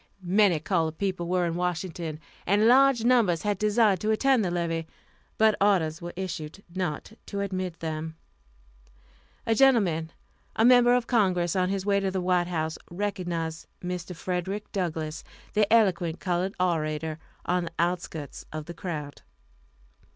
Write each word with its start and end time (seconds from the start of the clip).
Many 0.23 0.59
colored 0.59 0.97
people 0.97 1.27
were 1.27 1.45
in 1.45 1.53
Washington, 1.53 2.19
and 2.47 2.67
large 2.67 3.03
numbers 3.03 3.43
had 3.43 3.59
desired 3.59 3.99
to 3.99 4.09
attend 4.09 4.43
the 4.43 4.49
levee, 4.49 4.87
but 5.37 5.53
orders 5.61 6.01
were 6.01 6.11
issued 6.15 6.63
not 6.75 7.11
to 7.27 7.41
admit 7.41 7.81
them. 7.81 8.15
A 9.45 9.53
gentleman, 9.53 10.11
a 10.55 10.65
member 10.65 10.95
of 10.95 11.05
Congress, 11.05 11.55
on 11.55 11.69
his 11.69 11.85
way 11.85 11.99
to 11.99 12.09
the 12.09 12.19
White 12.19 12.47
House, 12.47 12.79
recognized 12.89 13.67
Mr. 13.83 14.15
Frederick 14.15 14.71
Douglass, 14.71 15.23
the 15.53 15.71
eloquent 15.71 16.19
colored 16.19 16.55
orator, 16.59 17.19
on 17.45 17.65
the 17.65 17.71
outskirts 17.77 18.43
of 18.51 18.65
the 18.65 18.73
crowd. 18.73 19.21